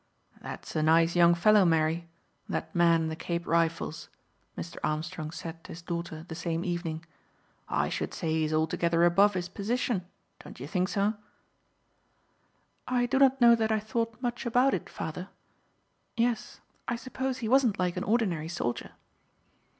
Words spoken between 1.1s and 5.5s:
young fellow, Mary that man in the Cape Rifles," Mr. Armstrong